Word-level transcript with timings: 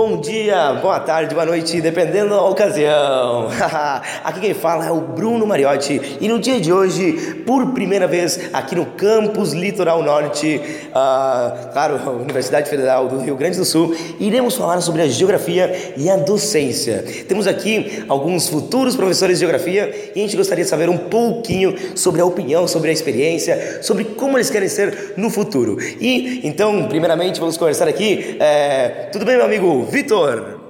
Bom 0.00 0.20
dia, 0.20 0.74
boa 0.74 1.00
tarde, 1.00 1.34
boa 1.34 1.44
noite, 1.44 1.80
dependendo 1.80 2.28
da 2.28 2.40
ocasião. 2.44 3.48
aqui 4.22 4.38
quem 4.38 4.54
fala 4.54 4.86
é 4.86 4.92
o 4.92 5.00
Bruno 5.00 5.44
Mariotti 5.44 6.18
e 6.20 6.28
no 6.28 6.38
dia 6.38 6.60
de 6.60 6.72
hoje, 6.72 7.42
por 7.44 7.72
primeira 7.72 8.06
vez 8.06 8.48
aqui 8.52 8.76
no 8.76 8.86
campus 8.86 9.52
Litoral 9.52 10.00
Norte, 10.04 10.60
uh, 10.90 11.72
claro, 11.72 11.98
Universidade 12.20 12.70
Federal 12.70 13.08
do 13.08 13.18
Rio 13.18 13.34
Grande 13.34 13.58
do 13.58 13.64
Sul, 13.64 13.92
iremos 14.20 14.54
falar 14.56 14.80
sobre 14.82 15.02
a 15.02 15.08
geografia 15.08 15.92
e 15.96 16.08
a 16.08 16.16
docência. 16.16 17.04
Temos 17.26 17.48
aqui 17.48 18.04
alguns 18.08 18.48
futuros 18.48 18.94
professores 18.94 19.38
de 19.38 19.40
geografia 19.40 20.12
e 20.14 20.20
a 20.20 20.22
gente 20.22 20.36
gostaria 20.36 20.62
de 20.62 20.70
saber 20.70 20.88
um 20.88 20.96
pouquinho 20.96 21.74
sobre 21.96 22.20
a 22.20 22.24
opinião, 22.24 22.68
sobre 22.68 22.90
a 22.90 22.92
experiência, 22.92 23.82
sobre 23.82 24.04
como 24.04 24.36
eles 24.36 24.48
querem 24.48 24.68
ser 24.68 25.14
no 25.16 25.28
futuro. 25.28 25.76
E 26.00 26.46
então, 26.46 26.86
primeiramente, 26.86 27.40
vamos 27.40 27.56
conversar 27.56 27.88
aqui. 27.88 28.36
É... 28.38 29.08
Tudo 29.10 29.24
bem, 29.24 29.34
meu 29.34 29.44
amigo? 29.44 29.87
Vitor. 29.88 30.60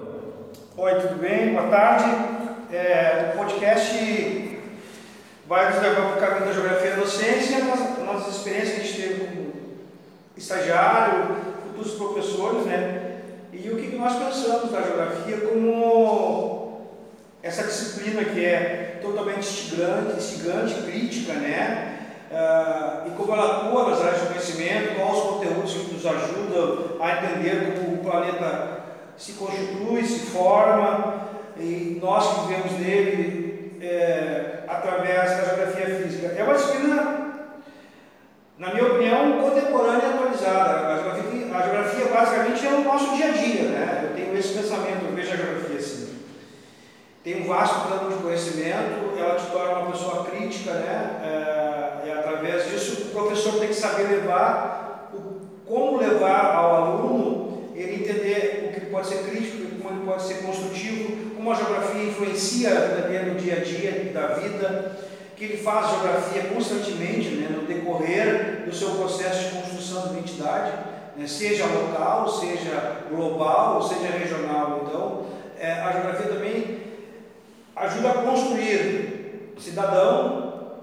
Oi, 0.76 0.94
tudo 1.00 1.16
bem? 1.20 1.52
Boa 1.52 1.66
tarde. 1.66 2.04
É, 2.72 3.32
o 3.34 3.38
podcast 3.38 4.60
vai 5.48 5.72
nos 5.72 5.82
levar 5.82 6.02
para 6.02 6.16
o 6.16 6.20
caminho 6.20 6.46
da 6.46 6.52
geografia 6.52 6.90
da 6.92 6.96
docência, 6.98 7.64
nossas, 7.64 7.98
nossas 7.98 8.36
experiências 8.36 8.74
que 8.74 8.80
a 8.80 8.84
gente 8.84 9.02
teve 9.02 9.24
como 9.26 9.52
estagiário, 10.36 11.36
futuros 11.66 11.94
professores, 11.94 12.66
né? 12.66 13.22
E 13.52 13.68
o 13.68 13.76
que 13.76 13.96
nós 13.96 14.14
pensamos 14.14 14.70
da 14.70 14.82
geografia 14.82 15.38
como 15.38 16.86
essa 17.42 17.64
disciplina 17.64 18.24
que 18.24 18.44
é 18.44 19.00
totalmente 19.02 19.40
instigante, 19.40 20.16
instigante 20.16 20.74
crítica, 20.82 21.32
né? 21.32 21.96
Uh, 22.30 23.08
e 23.08 23.10
como 23.16 23.32
ela 23.32 23.66
atua 23.66 23.90
nas 23.90 24.00
áreas 24.00 24.20
de 24.20 24.26
conhecimento, 24.28 24.94
quais 24.94 25.18
os 25.18 25.24
conteúdos 25.24 25.72
que 25.72 25.94
nos 25.94 26.06
ajudam 26.06 26.96
a 27.00 27.12
entender 27.16 27.74
como 27.74 27.94
o 27.96 27.98
planeta 27.98 28.87
se 29.18 29.32
constitui, 29.32 30.04
se 30.04 30.26
forma, 30.26 31.28
e 31.56 31.98
nós 32.00 32.26
que 32.26 32.40
vivemos 32.46 32.72
nele 32.78 33.76
é, 33.82 34.60
através 34.68 35.30
da 35.30 35.44
geografia 35.44 35.86
física. 36.02 36.34
É 36.36 36.44
uma 36.44 36.54
disciplina, 36.54 37.28
na 38.56 38.72
minha 38.72 38.86
opinião, 38.86 39.40
contemporânea 39.40 40.06
e 40.06 40.14
atualizada. 40.14 40.94
A 40.94 41.02
geografia, 41.02 41.56
a 41.56 41.62
geografia 41.62 42.04
basicamente 42.06 42.66
é 42.66 42.70
o 42.70 42.84
nosso 42.84 43.16
dia 43.16 43.26
a 43.26 43.32
dia, 43.32 43.62
né? 43.62 44.00
Eu 44.04 44.16
tenho 44.16 44.38
esse 44.38 44.54
pensamento, 44.54 45.04
eu 45.04 45.14
vejo 45.14 45.32
a 45.32 45.36
geografia 45.36 45.78
assim. 45.78 46.08
Tem 47.24 47.42
um 47.42 47.46
vasto 47.48 47.88
campo 47.88 48.12
de 48.12 48.22
conhecimento, 48.22 49.18
ela 49.18 49.34
te 49.34 49.46
torna 49.50 49.80
uma 49.80 49.90
pessoa 49.90 50.24
crítica, 50.26 50.72
né? 50.74 51.20
É, 51.24 52.06
e 52.06 52.10
através 52.12 52.70
disso 52.70 53.08
o 53.08 53.10
professor 53.10 53.58
tem 53.58 53.68
que 53.68 53.74
saber 53.74 54.04
levar, 54.04 55.10
o, 55.12 55.40
como 55.66 55.98
levar 55.98 56.54
ao 56.54 56.74
aluno 56.74 57.48
ele 57.74 58.02
entender 58.02 58.68
o 58.68 58.72
que 58.72 58.86
pode 58.86 59.06
ser 59.06 59.18
crítico, 59.24 59.80
como 59.80 59.94
ele 59.94 60.06
pode 60.06 60.22
ser 60.22 60.42
construtivo, 60.42 61.37
como 61.48 61.52
a 61.52 61.64
geografia 61.64 62.04
influencia 62.04 62.70
no 63.26 63.34
dia 63.36 63.54
a 63.54 63.64
dia 63.64 64.12
da 64.12 64.34
vida, 64.34 64.98
que 65.34 65.44
ele 65.44 65.56
faz 65.56 65.92
geografia 65.92 66.42
constantemente 66.42 67.28
né, 67.36 67.48
no 67.48 67.66
decorrer 67.66 68.64
do 68.66 68.74
seu 68.74 68.90
processo 68.90 69.44
de 69.44 69.56
construção 69.56 70.08
de 70.08 70.18
identidade, 70.18 70.72
né, 71.16 71.26
seja 71.26 71.64
local, 71.64 72.28
seja 72.28 72.98
global, 73.10 73.82
seja 73.82 74.12
regional. 74.12 74.82
Então, 74.86 75.26
é, 75.58 75.72
a 75.72 75.92
geografia 75.92 76.26
também 76.26 76.80
ajuda 77.74 78.10
a 78.10 78.22
construir 78.24 79.54
cidadão, 79.58 80.74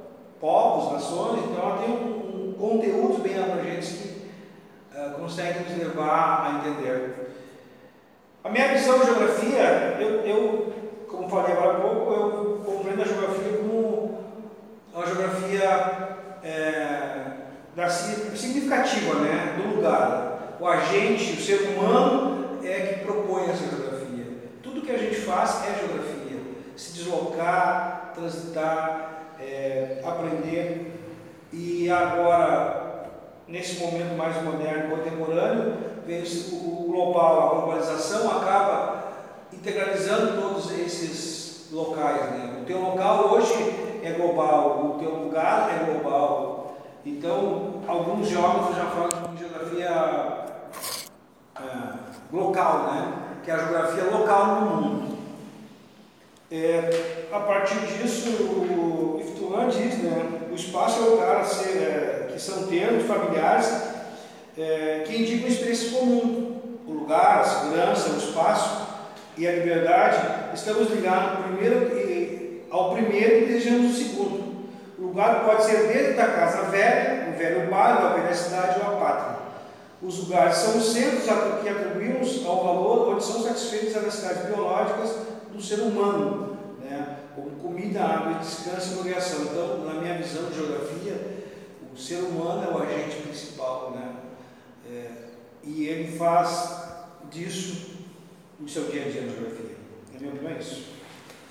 povos, 0.42 0.94
nações, 0.94 1.44
então 1.44 1.64
ela 1.64 1.78
tem 1.78 1.92
um, 1.92 2.50
um 2.50 2.54
conteúdo 2.54 3.22
bem 3.22 3.38
abrangente 3.38 3.88
que 3.88 4.98
uh, 4.98 5.12
consegue 5.20 5.60
nos 5.60 5.78
levar 5.78 6.44
a 6.44 6.68
entender. 6.68 7.26
A 8.46 8.50
minha 8.52 8.68
visão 8.68 9.00
de 9.00 9.06
geografia, 9.06 9.98
eu, 10.00 10.22
eu 10.22 10.74
como 11.10 11.28
falei 11.28 11.54
agora 11.54 11.78
há 11.78 11.82
pouco, 11.82 12.14
eu 12.14 12.62
compreendo 12.64 13.02
a 13.02 13.06
geografia 13.06 13.58
como 13.58 14.20
uma 14.94 15.04
geografia 15.04 16.08
é, 16.44 17.32
da, 17.76 17.90
significativa 17.90 19.16
né, 19.16 19.56
do 19.58 19.76
lugar. 19.76 20.58
O 20.60 20.68
agente, 20.68 21.34
o 21.34 21.42
ser 21.42 21.70
humano 21.70 22.60
é 22.64 22.82
que 22.82 23.04
propõe 23.04 23.50
essa 23.50 23.68
geografia. 23.68 24.28
Tudo 24.62 24.82
que 24.82 24.92
a 24.92 24.98
gente 25.00 25.16
faz 25.22 25.64
é 25.68 25.80
geografia 25.80 26.40
se 26.76 26.94
deslocar, 26.94 28.12
transitar, 28.14 29.34
é, 29.40 30.04
aprender. 30.06 30.92
E 31.52 31.90
agora, 31.90 33.10
nesse 33.48 33.80
momento 33.80 34.16
mais 34.16 34.40
moderno, 34.44 34.96
contemporâneo, 34.96 35.95
o 36.08 36.88
global, 36.88 37.42
a 37.42 37.56
globalização 37.56 38.38
acaba 38.38 39.04
integralizando 39.52 40.40
todos 40.40 40.72
esses 40.72 41.70
locais. 41.72 42.32
Né? 42.32 42.60
O 42.62 42.66
teu 42.66 42.80
local 42.80 43.34
hoje 43.34 43.54
é 44.04 44.12
global, 44.12 44.96
o 44.96 45.00
teu 45.00 45.16
lugar 45.16 45.70
é 45.72 45.92
global. 45.92 46.76
Então, 47.06 47.82
alguns 47.88 48.28
geógrafos 48.28 48.76
já 48.76 48.86
falam 48.86 49.34
de 49.34 49.40
geografia 49.40 49.90
é, 51.56 51.72
local, 52.32 52.84
né? 52.92 53.14
que 53.44 53.50
é 53.50 53.54
a 53.54 53.58
geografia 53.58 54.04
local 54.06 54.46
no 54.48 54.62
mundo. 54.62 55.18
É, 56.52 57.26
a 57.32 57.40
partir 57.40 57.80
disso, 57.80 58.30
o 58.30 59.20
Iftuan 59.20 59.68
diz, 59.68 59.98
né, 59.98 60.48
o 60.52 60.56
espaço 60.56 61.00
é 61.00 61.04
o 61.04 61.12
lugar 61.12 61.44
ser, 61.44 61.78
é, 61.78 62.28
que 62.32 62.40
são 62.40 62.68
termos 62.68 63.06
familiares 63.06 63.95
é, 64.58 65.04
que 65.06 65.16
indicam 65.16 65.48
experiência 65.48 65.98
comum. 65.98 66.56
O 66.88 66.92
lugar, 66.92 67.40
a 67.40 67.44
segurança, 67.44 68.10
o 68.10 68.18
espaço 68.18 68.86
e 69.38 69.48
a 69.48 69.52
liberdade 69.52 70.54
estamos 70.54 70.90
ligados 70.92 71.46
primeiro, 71.46 72.68
ao 72.70 72.94
primeiro 72.94 73.38
e 73.38 73.46
desejamos 73.48 73.92
o 73.92 73.98
segundo. 73.98 74.56
O 74.98 75.08
lugar 75.08 75.44
pode 75.46 75.66
ser 75.66 75.88
dentro 75.88 76.16
da 76.16 76.28
casa 76.28 76.70
velha, 76.70 77.30
o 77.34 77.38
velho 77.38 77.70
bairro, 77.70 78.08
a 78.08 78.14
velha 78.14 78.34
cidade 78.34 78.80
ou 78.80 78.94
a 78.94 79.00
pátria. 79.00 79.36
Os 80.02 80.20
lugares 80.20 80.56
são 80.56 80.78
os 80.78 80.94
centros 80.94 81.24
que 81.24 81.70
atribuímos 81.70 82.46
ao 82.46 82.64
valor 82.64 83.14
onde 83.14 83.24
são 83.24 83.42
satisfeitas 83.42 83.96
as 83.98 84.04
necessidades 84.04 84.46
biológicas 84.46 85.16
do 85.52 85.62
ser 85.62 85.80
humano, 85.80 86.58
né? 86.82 87.18
como 87.36 87.50
comida, 87.52 88.02
água, 88.02 88.40
descanso 88.40 88.92
e 88.92 88.96
progressão. 88.96 89.42
Então, 89.44 89.86
na 89.86 90.00
minha 90.00 90.18
visão 90.18 90.46
de 90.46 90.56
geografia, 90.56 91.44
o 91.94 91.98
ser 91.98 92.18
humano 92.18 92.64
é 92.64 92.74
o 92.74 92.84
agente 92.84 93.22
principal, 93.22 93.92
né? 93.96 94.25
É, 94.90 95.12
e 95.64 95.86
ele 95.86 96.18
faz 96.18 96.84
disso 97.32 97.96
o 98.60 98.68
seu 98.68 98.86
dia 98.86 99.06
a 99.06 99.10
dia 99.10 99.22
na 99.22 99.34
geografia. 99.34 99.76
Na 100.14 100.20
minha 100.20 100.34
opinião, 100.34 100.56
é 100.56 100.60
isso. 100.60 100.95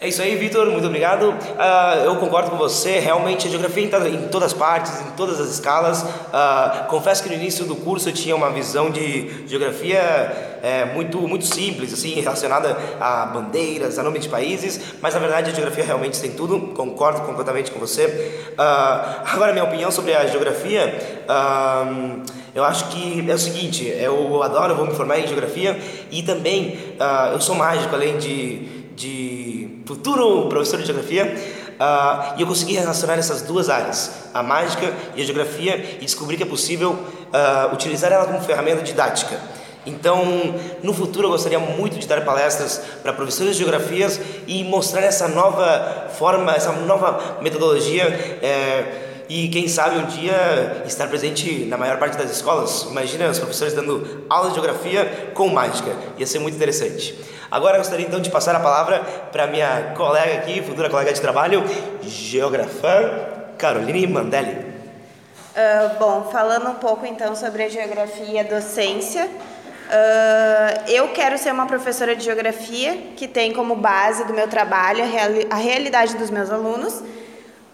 É 0.00 0.09
isso 0.09 0.21
aí, 0.21 0.34
Vitor, 0.34 0.66
muito 0.71 0.87
obrigado. 0.87 1.31
Uh, 1.31 2.05
eu 2.05 2.16
concordo 2.16 2.50
com 2.50 2.56
você, 2.56 2.99
realmente 2.99 3.47
a 3.47 3.50
geografia 3.50 3.84
está 3.84 4.09
em 4.09 4.27
todas 4.27 4.53
partes, 4.53 5.00
em 5.00 5.10
todas 5.16 5.41
as 5.41 5.49
escalas. 5.50 6.03
Uh, 6.03 6.88
confesso 6.88 7.22
que 7.22 7.28
no 7.28 7.37
início 7.37 7.65
do 7.65 7.77
curso 7.77 8.09
eu 8.09 8.12
tinha 8.12 8.34
uma 8.34 8.50
visão 8.50 8.91
de 8.91 9.47
geografia 9.47 10.59
é, 10.62 10.87
muito, 10.87 11.19
muito 11.28 11.47
simples, 11.47 11.93
assim, 11.93 12.15
relacionada 12.15 12.77
a 13.00 13.27
bandeiras, 13.27 13.99
a 13.99 14.03
nome 14.03 14.19
de 14.19 14.28
países, 14.28 14.81
mas 15.00 15.15
na 15.15 15.21
verdade 15.21 15.50
a 15.50 15.55
geografia 15.55 15.84
realmente 15.84 16.21
tem 16.21 16.32
tudo, 16.32 16.72
concordo 16.75 17.21
completamente 17.21 17.71
com 17.71 17.79
você. 17.79 18.06
Uh, 18.58 19.31
agora, 19.32 19.52
minha 19.52 19.64
opinião 19.64 19.93
sobre 19.93 20.12
a 20.12 20.26
geografia. 20.26 21.23
eu 22.52 22.64
acho 22.64 22.88
que 22.88 23.25
é 23.31 23.35
o 23.35 23.38
seguinte, 23.38 23.87
eu 23.87 24.43
adoro, 24.43 24.75
vou 24.75 24.87
me 24.87 24.94
formar 24.94 25.20
em 25.20 25.26
geografia 25.26 25.79
e 26.11 26.23
também 26.23 26.79
eu 27.32 27.40
sou 27.40 27.55
mágico, 27.55 27.94
além 27.94 28.17
de, 28.19 28.84
de 28.94 29.79
futuro 29.87 30.49
professor 30.49 30.81
de 30.81 30.87
geografia, 30.87 31.35
uh, 31.75 32.38
e 32.38 32.43
eu 32.43 32.46
consegui 32.46 32.75
relacionar 32.75 33.19
essas 33.19 33.43
duas 33.43 33.69
áreas, 33.69 34.29
a 34.32 34.43
mágica 34.43 34.93
e 35.17 35.23
a 35.23 35.25
geografia, 35.25 35.99
e 36.00 36.05
descobri 36.05 36.37
que 36.37 36.43
é 36.43 36.46
possível 36.46 36.93
uh, 36.93 37.75
utilizar 37.75 38.12
ela 38.12 38.26
como 38.26 38.41
ferramenta 38.41 38.82
didática. 38.82 39.38
Então, 39.87 40.25
no 40.82 40.94
futuro, 40.94 41.26
eu 41.26 41.31
gostaria 41.31 41.58
muito 41.58 41.99
de 41.99 42.06
dar 42.06 42.25
palestras 42.25 42.81
para 43.02 43.12
professores 43.12 43.56
de 43.56 43.62
geografias 43.62 44.19
e 44.46 44.64
mostrar 44.64 45.02
essa 45.02 45.29
nova 45.29 46.08
forma, 46.17 46.55
essa 46.55 46.73
nova 46.73 47.38
metodologia. 47.43 48.05
É, 48.43 49.11
e 49.29 49.49
quem 49.49 49.69
sabe 49.69 49.99
um 49.99 50.06
dia 50.06 50.82
estar 50.87 51.06
presente 51.08 51.64
na 51.64 51.76
maior 51.76 51.99
parte 51.99 52.17
das 52.17 52.31
escolas. 52.31 52.87
Imagina 52.90 53.29
os 53.29 53.38
professores 53.38 53.75
dando 53.75 54.25
aula 54.29 54.49
de 54.49 54.55
geografia 54.55 55.31
com 55.35 55.49
mágica, 55.49 55.94
ia 56.19 56.26
ser 56.26 56.38
muito 56.38 56.55
interessante. 56.55 57.14
Agora 57.50 57.79
gostaria 57.79 58.06
então 58.06 58.20
de 58.20 58.31
passar 58.31 58.55
a 58.56 58.61
palavra 58.61 59.00
para 59.31 59.46
minha 59.46 59.93
colega 59.96 60.35
aqui, 60.35 60.62
futura 60.62 60.88
colega 60.88 61.12
de 61.12 61.20
trabalho, 61.20 61.62
geógrafa 62.02 63.55
Caroline 63.58 64.06
Mandelli. 64.06 64.75
Uh, 65.55 65.99
bom, 65.99 66.29
falando 66.32 66.69
um 66.69 66.75
pouco 66.75 67.06
então 67.06 67.37
sobre 67.37 67.62
a 67.62 67.69
geografia 67.69 68.26
e 68.26 68.38
a 68.38 68.43
docência, 68.43 69.26
uh, 69.26 70.91
eu 70.91 71.08
quero 71.11 71.38
ser 71.38 71.52
uma 71.52 71.67
professora 71.67 72.17
de 72.17 72.25
geografia 72.25 73.12
que 73.17 73.29
tem 73.29 73.52
como 73.52 73.76
base 73.76 74.25
do 74.25 74.35
meu 74.35 74.49
trabalho 74.49 75.05
a, 75.05 75.06
reali 75.06 75.47
a 75.49 75.55
realidade 75.55 76.17
dos 76.17 76.31
meus 76.31 76.50
alunos, 76.50 77.00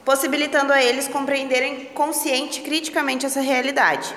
possibilitando 0.05 0.73
a 0.73 0.83
eles 0.83 1.09
compreenderem 1.09 1.87
consciente 1.95 2.61
e 2.61 2.63
criticamente 2.65 3.25
essa 3.25 3.41
realidade. 3.41 4.15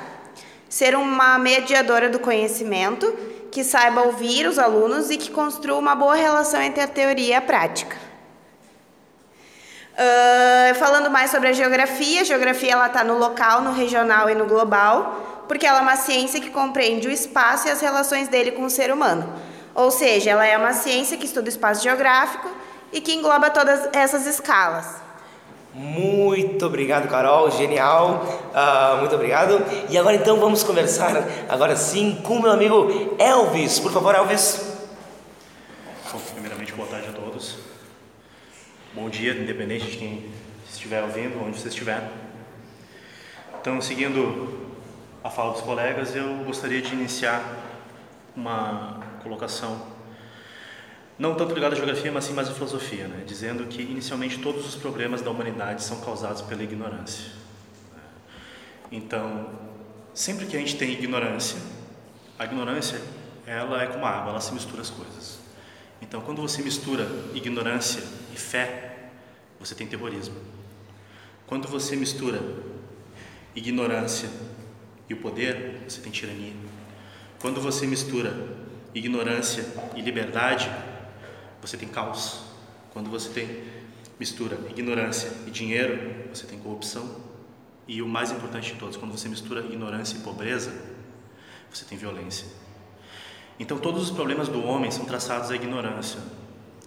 ser 0.67 0.95
uma 0.95 1.38
mediadora 1.38 2.09
do 2.09 2.19
conhecimento, 2.19 3.15
que 3.53 3.63
saiba 3.63 4.01
ouvir 4.01 4.47
os 4.47 4.57
alunos 4.57 5.11
e 5.11 5.15
que 5.15 5.29
construa 5.29 5.77
uma 5.77 5.94
boa 5.94 6.15
relação 6.15 6.59
entre 6.59 6.81
a 6.81 6.88
teoria 6.88 7.27
e 7.27 7.33
a 7.35 7.41
prática. 7.41 7.95
Uh, 9.94 10.73
falando 10.73 11.11
mais 11.11 11.29
sobre 11.29 11.50
a 11.50 11.53
geografia, 11.53 12.21
a 12.21 12.23
geografia 12.23 12.71
ela 12.71 12.88
está 12.88 13.03
no 13.03 13.15
local, 13.15 13.61
no 13.61 13.71
regional 13.71 14.27
e 14.27 14.33
no 14.33 14.47
global, 14.47 15.44
porque 15.47 15.67
ela 15.67 15.77
é 15.77 15.81
uma 15.83 15.95
ciência 15.95 16.41
que 16.41 16.50
compreende 16.50 17.07
o 17.07 17.11
espaço 17.11 17.67
e 17.67 17.71
as 17.71 17.79
relações 17.79 18.27
dele 18.27 18.53
com 18.53 18.65
o 18.65 18.71
ser 18.71 18.91
humano. 18.91 19.31
Ou 19.75 19.91
seja, 19.91 20.31
ela 20.31 20.47
é 20.47 20.57
uma 20.57 20.73
ciência 20.73 21.15
que 21.15 21.25
estuda 21.27 21.45
o 21.45 21.49
espaço 21.49 21.83
geográfico 21.83 22.49
e 22.91 22.99
que 22.99 23.13
engloba 23.13 23.51
todas 23.51 23.88
essas 23.94 24.25
escalas. 24.25 25.02
Muito 25.73 26.63
obrigado, 26.67 27.09
Carol, 27.09 27.49
genial, 27.49 28.23
uh, 28.53 28.97
muito 28.99 29.15
obrigado. 29.15 29.59
E 29.89 29.97
agora 29.97 30.15
então 30.15 30.39
vamos 30.39 30.61
conversar, 30.63 31.27
agora 31.49 31.75
sim, 31.75 32.21
com 32.23 32.39
meu 32.39 32.51
amigo 32.51 33.15
Elvis. 33.17 33.79
Por 33.79 33.91
favor, 33.91 34.13
Elvis. 34.13 34.71
Bom, 36.11 36.19
primeiramente, 36.31 36.73
boa 36.73 36.87
tarde 36.87 37.09
a 37.09 37.11
todos. 37.11 37.57
Bom 38.93 39.09
dia, 39.09 39.33
independente 39.33 39.87
de 39.89 39.97
quem 39.97 40.31
estiver 40.69 41.01
ouvindo, 41.01 41.43
onde 41.43 41.59
você 41.59 41.69
estiver. 41.69 42.07
Então, 43.59 43.81
seguindo 43.81 44.71
a 45.23 45.29
fala 45.31 45.53
dos 45.53 45.61
colegas, 45.61 46.15
eu 46.15 46.35
gostaria 46.45 46.83
de 46.83 46.93
iniciar 46.93 47.41
uma 48.35 48.99
colocação 49.23 49.81
não 51.18 51.36
tanto 51.36 51.54
ligado 51.54 51.74
à 51.74 51.75
geografia, 51.75 52.12
mas 52.12 52.25
sim 52.25 52.33
mais 52.33 52.50
à 52.50 52.54
filosofia, 52.54 53.07
né? 53.07 53.24
dizendo 53.25 53.65
que 53.68 53.81
inicialmente 53.81 54.39
todos 54.39 54.68
os 54.68 54.75
problemas 54.75 55.21
da 55.21 55.30
humanidade 55.30 55.83
são 55.83 56.00
causados 56.01 56.42
pela 56.42 56.63
ignorância. 56.63 57.31
Então, 58.92 59.50
sempre 60.13 60.45
que 60.45 60.56
a 60.56 60.60
gente 60.60 60.75
tem 60.75 60.92
ignorância, 60.92 61.60
a 62.38 62.45
ignorância 62.45 63.00
ela 63.45 63.81
é 63.81 63.88
como 63.88 64.06
água, 64.06 64.31
ela 64.31 64.42
se 64.42 64.54
mistura 64.54 64.81
as 64.81 64.89
coisas. 64.89 65.39
Então, 66.01 66.21
quando 66.21 66.42
você 66.42 66.62
mistura 66.62 67.07
ignorância 67.33 68.04
e 68.33 68.38
fé, 68.38 69.09
você 69.59 69.74
tem 69.75 69.88
terrorismo. 69.88 70.36
Quando 71.48 71.68
você 71.68 71.95
mistura 71.95 72.42
ignorância 73.56 74.30
e 75.09 75.13
o 75.13 75.18
poder, 75.18 75.81
você 75.88 76.01
tem 76.01 76.12
tirania. 76.12 76.54
Quando 77.39 77.62
você 77.62 77.86
mistura 77.86 78.33
ignorância 78.94 79.66
e 79.95 80.01
liberdade, 80.01 80.69
você 81.68 81.77
tem 81.77 81.88
caos. 81.88 82.42
Quando 82.92 83.10
você 83.10 83.30
tem 83.30 83.63
mistura 84.19 84.60
ignorância 84.69 85.31
e 85.48 85.51
dinheiro, 85.51 86.27
você 86.33 86.45
tem 86.45 86.60
corrupção. 86.60 87.33
E 87.88 88.01
o 88.01 88.07
mais 88.07 88.31
importante 88.31 88.74
de 88.74 88.80
todos, 88.80 88.98
quando 88.98 89.12
você 89.12 89.27
mistura 89.27 89.62
ignorância 89.62 90.18
e 90.18 90.19
pobreza, 90.19 90.71
você 91.71 91.86
tem 91.86 91.98
violência. 91.98 92.48
Então 93.60 93.77
todos 93.77 94.04
os 94.04 94.12
problemas 94.12 94.48
do 94.48 94.63
homem 94.65 94.92
são 94.92 95.06
traçados 95.06 95.51
à 95.51 95.56
ignorância. 95.56 96.19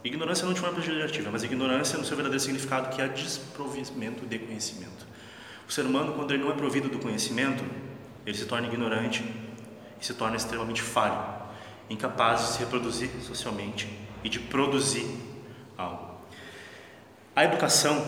Ignorância 0.05 0.47
não 0.47 0.53
de 0.53 0.61
forma 0.61 0.77
pejorativa, 0.77 1.31
mas 1.31 1.43
ignorância 1.43 1.99
no 1.99 2.05
seu 2.05 2.17
verdadeiro 2.17 2.43
significado, 2.43 2.95
que 2.95 3.03
é 3.03 3.09
desprovimento 3.09 4.25
de 4.25 4.39
conhecimento. 4.39 5.07
O 5.69 5.73
ser 5.73 5.85
humano, 5.85 6.13
quando 6.13 6.33
ele 6.33 6.45
não 6.45 6.51
é 6.51 6.55
provido 6.55 6.89
do 6.89 6.99
conhecimento, 6.99 7.65
ele 8.25 8.37
se 8.37 8.45
torna 8.45 8.69
ignorante 8.69 9.25
e 10.01 10.07
se 10.07 10.15
torna 10.15 10.37
extremamente 10.37 10.81
falho, 10.81 11.19
incapaz 11.91 12.41
de 12.41 12.47
se 12.53 12.59
reproduzir 12.61 13.11
socialmente 13.23 13.89
e 14.27 14.29
de 14.29 14.41
produzir 14.41 15.07
algo. 15.79 16.17
A 17.35 17.45
educação 17.45 18.05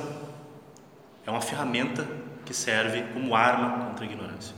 é 1.24 1.30
uma 1.30 1.40
ferramenta 1.40 2.08
que 2.44 2.52
serve 2.52 3.02
como 3.12 3.36
arma 3.36 3.86
contra 3.86 4.04
a 4.04 4.08
ignorância. 4.08 4.52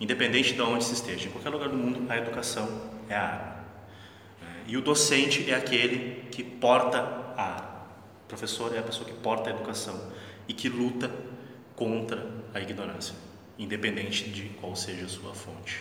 Independente 0.00 0.54
de 0.54 0.62
onde 0.62 0.82
se 0.82 0.94
esteja, 0.94 1.28
em 1.28 1.30
qualquer 1.30 1.50
lugar 1.50 1.68
do 1.68 1.76
mundo, 1.76 2.10
a 2.10 2.16
educação 2.16 2.90
é 3.06 3.14
a 3.14 3.22
arma. 3.22 3.64
E 4.66 4.78
o 4.78 4.80
docente 4.80 5.50
é 5.50 5.54
aquele 5.54 6.26
que 6.30 6.42
porta 6.42 7.00
a 7.36 7.42
arma. 7.42 7.86
O 8.24 8.28
professor 8.28 8.74
é 8.74 8.78
a 8.78 8.82
pessoa 8.82 9.06
que 9.06 9.12
porta 9.12 9.50
a 9.50 9.52
educação 9.52 10.10
e 10.48 10.54
que 10.54 10.70
luta 10.70 11.10
contra 11.76 12.26
a 12.54 12.60
ignorância, 12.60 13.14
independente 13.58 14.30
de 14.30 14.48
qual 14.58 14.74
seja 14.74 15.04
a 15.04 15.08
sua 15.08 15.34
fonte. 15.34 15.80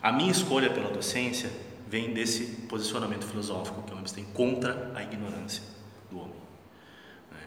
A 0.00 0.12
minha 0.12 0.30
escolha 0.30 0.70
pela 0.70 0.90
docência 0.90 1.50
vem 1.90 2.14
desse 2.14 2.44
posicionamento 2.68 3.24
filosófico 3.26 3.82
que 3.82 3.92
o 3.92 3.96
Hobbes 3.96 4.12
tem 4.12 4.24
contra 4.26 4.92
a 4.94 5.02
ignorância 5.02 5.62
do 6.08 6.20
homem. 6.20 6.36
É. 7.32 7.44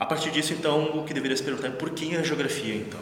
A 0.00 0.06
partir 0.06 0.30
disso, 0.30 0.54
então, 0.54 0.98
o 0.98 1.04
que 1.04 1.12
deveria 1.12 1.36
se 1.36 1.42
perguntar 1.42 1.68
é 1.68 1.70
por 1.70 1.90
que 1.90 2.16
a 2.16 2.22
geografia, 2.22 2.74
então? 2.74 3.00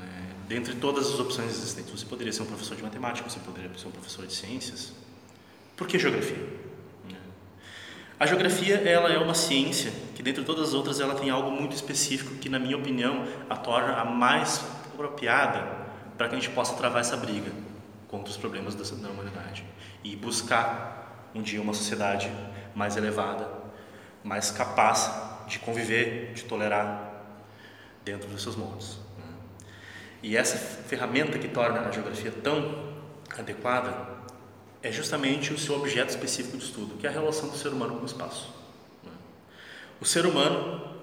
É, 0.00 0.48
dentre 0.48 0.74
todas 0.74 1.06
as 1.06 1.20
opções 1.20 1.50
existentes, 1.52 1.92
você 1.92 2.04
poderia 2.04 2.32
ser 2.32 2.42
um 2.42 2.46
professor 2.46 2.76
de 2.76 2.82
matemática, 2.82 3.30
você 3.30 3.38
poderia 3.38 3.70
ser 3.78 3.86
um 3.86 3.92
professor 3.92 4.26
de 4.26 4.34
ciências. 4.34 4.92
Por 5.76 5.86
que 5.86 6.00
geografia? 6.00 6.44
É. 7.08 7.14
A 8.18 8.26
geografia 8.26 8.74
ela 8.74 9.08
é 9.08 9.18
uma 9.18 9.34
ciência 9.34 9.92
que, 10.16 10.22
dentre 10.22 10.42
todas 10.42 10.70
as 10.70 10.74
outras, 10.74 10.98
ela 10.98 11.14
tem 11.14 11.30
algo 11.30 11.48
muito 11.48 11.76
específico 11.76 12.34
que, 12.34 12.48
na 12.48 12.58
minha 12.58 12.76
opinião, 12.76 13.24
a 13.48 13.56
torna 13.56 13.94
a 14.00 14.04
mais 14.04 14.64
apropriada 14.92 15.78
para 16.18 16.28
que 16.28 16.34
a 16.34 16.40
gente 16.40 16.50
possa 16.50 16.74
travar 16.74 17.02
essa 17.02 17.16
briga 17.16 17.69
contra 18.10 18.28
os 18.28 18.36
problemas 18.36 18.74
da, 18.74 18.82
da 18.96 19.08
humanidade 19.08 19.64
e 20.02 20.16
buscar 20.16 21.30
um 21.32 21.40
dia 21.40 21.62
uma 21.62 21.72
sociedade 21.72 22.30
mais 22.74 22.96
elevada, 22.96 23.48
mais 24.24 24.50
capaz 24.50 25.10
de 25.46 25.60
conviver, 25.60 26.32
de 26.34 26.42
tolerar 26.44 27.24
dentro 28.04 28.28
dos 28.28 28.42
seus 28.42 28.56
modos. 28.56 28.98
Né? 29.16 29.24
E 30.24 30.36
essa 30.36 30.58
ferramenta 30.58 31.38
que 31.38 31.48
torna 31.48 31.82
a 31.82 31.90
geografia 31.92 32.32
tão 32.32 32.90
adequada 33.38 34.10
é 34.82 34.90
justamente 34.90 35.52
o 35.52 35.58
seu 35.58 35.76
objeto 35.76 36.10
específico 36.10 36.56
de 36.56 36.64
estudo, 36.64 36.96
que 36.96 37.06
é 37.06 37.10
a 37.10 37.12
relação 37.12 37.48
do 37.48 37.56
ser 37.56 37.68
humano 37.68 37.96
com 37.96 38.02
o 38.02 38.06
espaço. 38.06 38.52
Né? 39.04 39.12
O 40.00 40.04
ser 40.04 40.26
humano 40.26 40.98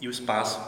e 0.00 0.06
o 0.06 0.10
espaço 0.10 0.60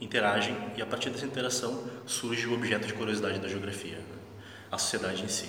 interagem 0.00 0.56
e 0.76 0.82
a 0.82 0.86
partir 0.86 1.10
dessa 1.10 1.26
interação 1.26 1.84
surge 2.06 2.46
o 2.46 2.54
objeto 2.54 2.86
de 2.86 2.94
curiosidade 2.94 3.38
da 3.38 3.48
geografia, 3.48 3.98
né? 3.98 4.16
a 4.70 4.78
sociedade 4.78 5.24
em 5.24 5.28
si. 5.28 5.48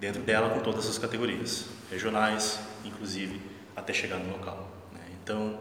Dentro 0.00 0.22
dela 0.22 0.50
com 0.50 0.60
todas 0.60 0.88
as 0.88 0.98
categorias, 0.98 1.66
regionais, 1.90 2.58
inclusive 2.84 3.40
até 3.76 3.92
chegar 3.92 4.18
no 4.18 4.30
local. 4.32 4.68
Né? 4.92 5.00
Então, 5.22 5.58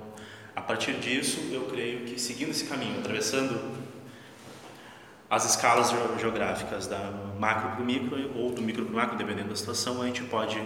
a 0.55 0.61
partir 0.61 0.93
disso, 0.93 1.39
eu 1.51 1.65
creio 1.65 2.05
que 2.05 2.19
seguindo 2.19 2.49
esse 2.49 2.65
caminho, 2.65 2.99
atravessando 2.99 3.83
as 5.29 5.45
escalas 5.45 5.91
geográficas 6.19 6.85
da 6.87 7.11
macro 7.39 7.71
para 7.71 7.81
o 7.81 7.85
micro 7.85 8.37
ou 8.37 8.51
do 8.51 8.61
micro 8.61 8.85
para 8.85 8.93
o 8.93 8.95
macro, 8.95 9.17
dependendo 9.17 9.49
da 9.49 9.55
situação, 9.55 10.01
a 10.01 10.05
gente 10.05 10.23
pode 10.25 10.61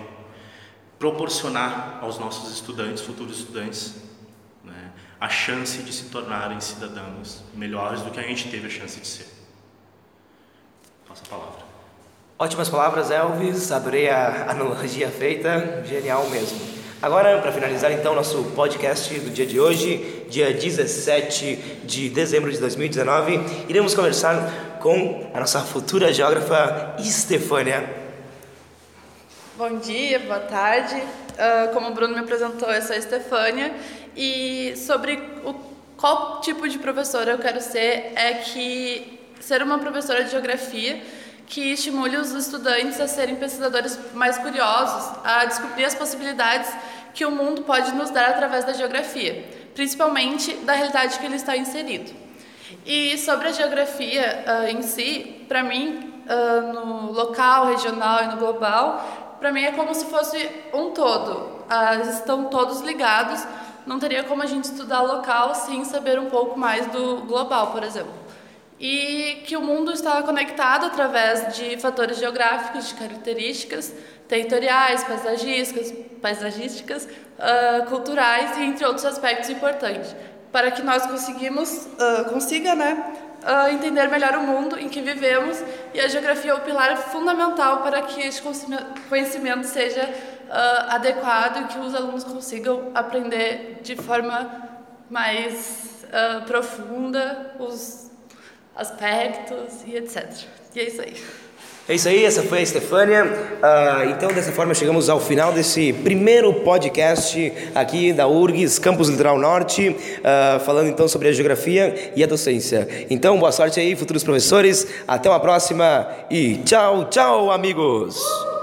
proporcionar 0.99 1.99
aos 2.01 2.17
nossos 2.19 2.51
estudantes, 2.51 3.01
futuros 3.01 3.39
estudantes, 3.39 4.06
a 5.19 5.29
chance 5.29 5.79
de 5.79 5.91
se 5.91 6.05
tornarem 6.05 6.59
cidadãos 6.59 7.41
melhores 7.53 8.01
do 8.01 8.11
que 8.11 8.19
a 8.19 8.23
gente 8.23 8.49
teve 8.49 8.67
a 8.67 8.69
chance 8.69 8.99
de 8.99 9.07
ser. 9.07 9.27
Passa 11.07 11.23
a 11.25 11.29
palavra. 11.29 11.67
Ótimas 12.37 12.69
palavras, 12.69 13.09
Elvis. 13.09 13.71
Adorei 13.71 14.09
a 14.09 14.51
analogia 14.51 15.09
feita. 15.09 15.83
Genial 15.85 16.29
mesmo. 16.29 16.59
Agora, 17.01 17.39
para 17.41 17.51
finalizar 17.51 17.91
então 17.91 18.13
nosso 18.13 18.43
podcast 18.55 19.19
do 19.19 19.29
dia 19.31 19.45
de 19.45 19.59
hoje, 19.59 20.25
dia 20.29 20.53
17 20.53 21.81
de 21.83 22.09
dezembro 22.09 22.51
de 22.51 22.59
2019, 22.59 23.39
iremos 23.69 23.93
conversar 23.93 24.77
com 24.79 25.29
a 25.33 25.39
nossa 25.39 25.61
futura 25.61 26.11
geógrafa 26.11 26.95
Estefânia. 26.99 27.87
Bom 29.55 29.77
dia, 29.77 30.19
boa 30.19 30.39
tarde. 30.39 30.95
Uh, 30.95 31.73
como 31.73 31.89
o 31.89 31.93
Bruno 31.93 32.13
me 32.15 32.19
apresentou, 32.19 32.71
eu 32.71 32.81
sou 32.81 32.95
a 32.95 32.99
Estefânia 32.99 33.73
e 34.17 34.75
sobre 34.75 35.13
o, 35.45 35.53
qual 35.95 36.41
tipo 36.41 36.67
de 36.67 36.79
professora 36.79 37.31
eu 37.31 37.37
quero 37.37 37.61
ser 37.61 38.13
é 38.15 38.33
que 38.33 39.19
ser 39.39 39.61
uma 39.61 39.77
professora 39.77 40.23
de 40.23 40.31
geografia 40.31 41.01
que 41.45 41.73
estimule 41.73 42.17
os 42.17 42.31
estudantes 42.31 42.99
a 42.99 43.07
serem 43.07 43.35
pesquisadores 43.35 43.97
mais 44.13 44.37
curiosos, 44.37 45.17
a 45.23 45.45
descobrir 45.45 45.85
as 45.85 45.95
possibilidades 45.95 46.69
que 47.13 47.25
o 47.25 47.31
mundo 47.31 47.61
pode 47.61 47.93
nos 47.93 48.09
dar 48.09 48.29
através 48.29 48.65
da 48.65 48.73
geografia, 48.73 49.45
principalmente 49.73 50.53
da 50.57 50.73
realidade 50.73 51.17
que 51.19 51.25
ele 51.25 51.35
está 51.35 51.55
inserido. 51.55 52.11
E 52.85 53.17
sobre 53.17 53.47
a 53.47 53.51
geografia 53.51 54.43
uh, 54.45 54.67
em 54.67 54.81
si, 54.81 55.45
para 55.47 55.63
mim, 55.63 56.21
uh, 56.27 56.73
no 56.73 57.11
local, 57.11 57.67
regional 57.67 58.23
e 58.23 58.27
no 58.27 58.37
global, 58.37 59.37
para 59.39 59.51
mim 59.51 59.63
é 59.63 59.71
como 59.71 59.93
se 59.93 60.05
fosse 60.05 60.49
um 60.73 60.89
todo. 60.91 61.57
Uh, 61.67 62.09
estão 62.09 62.45
todos 62.45 62.81
ligados 62.81 63.45
não 63.87 63.97
teria 63.97 64.23
como 64.23 64.43
a 64.43 64.45
gente 64.45 64.65
estudar 64.65 65.01
local 65.01 65.55
sem 65.55 65.85
saber 65.85 66.19
um 66.19 66.29
pouco 66.29 66.59
mais 66.59 66.85
do 66.87 67.21
global, 67.21 67.71
por 67.71 67.83
exemplo. 67.83 68.13
E 68.79 69.41
que 69.45 69.57
o 69.57 69.61
mundo 69.61 69.91
está 69.91 70.21
conectado 70.21 70.85
através 70.85 71.55
de 71.55 71.77
fatores 71.77 72.17
geográficos, 72.17 72.89
de 72.89 72.93
características 72.93 73.91
territoriais, 74.27 75.03
paisagísticas, 75.03 75.93
paisagísticas 76.21 77.05
uh, 77.05 77.85
culturais 77.87 78.57
entre 78.59 78.85
outros 78.85 79.05
aspectos 79.05 79.49
importantes, 79.49 80.15
para 80.51 80.69
que 80.69 80.83
nós 80.83 81.07
conseguimos, 81.07 81.87
uh, 81.87 82.29
consiga 82.29 82.75
né, 82.75 83.03
uh, 83.43 83.73
entender 83.73 84.07
melhor 84.09 84.35
o 84.35 84.41
mundo 84.41 84.77
em 84.77 84.89
que 84.89 85.01
vivemos 85.01 85.63
e 85.93 85.99
a 85.99 86.07
geografia 86.07 86.51
é 86.51 86.53
o 86.53 86.59
pilar 86.59 86.97
fundamental 86.97 87.81
para 87.81 88.01
que 88.01 88.21
este 88.21 88.43
conhecimento 89.09 89.65
seja 89.65 90.07
uh, 90.49 90.89
adequado 90.89 91.67
que 91.67 91.79
os 91.79 91.93
alunos 91.93 92.23
consigam 92.23 92.91
aprender 92.93 93.79
de 93.81 93.95
forma 93.95 94.69
mais 95.09 96.05
uh, 96.05 96.45
profunda 96.45 97.55
os 97.59 98.09
aspectos 98.75 99.83
e 99.85 99.95
etc. 99.95 100.27
E 100.75 100.79
é 100.79 100.83
isso 100.83 101.01
aí. 101.01 101.15
É 101.89 101.95
isso 101.95 102.09
aí, 102.09 102.25
essa 102.25 102.43
foi 102.43 102.57
a 102.57 102.61
Estefânia. 102.61 103.23
Uh, 103.23 104.09
então, 104.09 104.27
dessa 104.33 104.51
forma, 104.51 104.73
chegamos 104.73 105.09
ao 105.09 105.21
final 105.21 105.53
desse 105.53 105.93
primeiro 105.93 106.53
podcast 106.55 107.53
aqui 107.73 108.11
da 108.11 108.27
URGS, 108.27 108.77
Campus 108.77 109.07
Litoral 109.07 109.39
Norte, 109.39 109.89
uh, 109.89 110.59
falando 110.65 110.89
então 110.89 111.07
sobre 111.07 111.29
a 111.29 111.31
geografia 111.31 112.11
e 112.13 112.21
a 112.21 112.27
docência. 112.27 113.05
Então, 113.09 113.39
boa 113.39 113.53
sorte 113.53 113.79
aí, 113.79 113.95
futuros 113.95 114.21
professores. 114.21 114.85
Até 115.07 115.29
uma 115.29 115.39
próxima 115.39 116.05
e 116.29 116.57
tchau, 116.57 117.05
tchau, 117.05 117.49
amigos! 117.49 118.56